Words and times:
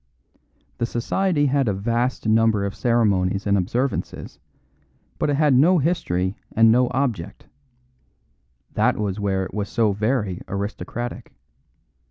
The 0.79 0.87
society 0.87 1.45
had 1.45 1.67
a 1.67 1.73
vast 1.75 2.27
number 2.27 2.65
of 2.65 2.73
ceremonies 2.73 3.45
and 3.45 3.55
observances, 3.55 4.39
but 5.19 5.29
it 5.29 5.35
had 5.35 5.53
no 5.53 5.77
history 5.77 6.35
and 6.53 6.71
no 6.71 6.87
object; 6.89 7.45
that 8.73 8.97
was 8.97 9.19
where 9.19 9.43
it 9.45 9.53
was 9.53 9.69
so 9.69 9.91
very 9.91 10.41
aristocratic. 10.47 11.33